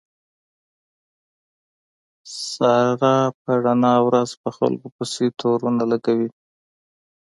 [2.47, 6.29] ساره په رڼا ورځ په خلکو پسې تورو نه لګوي.